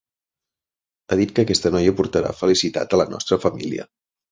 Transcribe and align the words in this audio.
Ha 1.07 1.17
dit 1.19 1.35
que 1.35 1.43
aquesta 1.43 1.73
noia 1.77 1.95
portarà 2.01 2.33
felicitat 2.41 2.99
a 2.99 3.03
la 3.03 3.09
nostra 3.15 3.41
família. 3.47 3.89